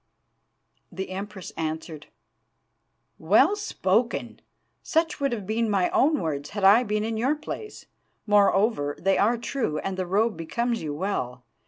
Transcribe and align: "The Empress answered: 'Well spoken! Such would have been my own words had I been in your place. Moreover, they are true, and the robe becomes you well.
"The 0.91 1.11
Empress 1.11 1.51
answered: 1.55 2.07
'Well 3.19 3.55
spoken! 3.55 4.41
Such 4.81 5.19
would 5.19 5.31
have 5.31 5.45
been 5.45 5.69
my 5.69 5.91
own 5.91 6.19
words 6.19 6.49
had 6.49 6.63
I 6.63 6.81
been 6.81 7.03
in 7.03 7.17
your 7.17 7.35
place. 7.35 7.85
Moreover, 8.25 8.97
they 8.99 9.19
are 9.19 9.37
true, 9.37 9.77
and 9.77 9.97
the 9.97 10.07
robe 10.07 10.35
becomes 10.35 10.81
you 10.81 10.95
well. 10.95 11.43